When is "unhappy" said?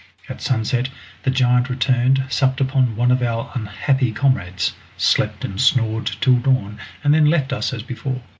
3.53-4.11